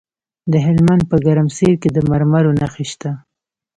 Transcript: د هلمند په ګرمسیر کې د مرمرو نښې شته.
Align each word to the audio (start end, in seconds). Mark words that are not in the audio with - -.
د 0.51 0.53
هلمند 0.65 1.03
په 1.11 1.15
ګرمسیر 1.25 1.73
کې 1.81 1.89
د 1.95 1.97
مرمرو 2.09 2.57
نښې 2.59 2.85
شته. 2.91 3.11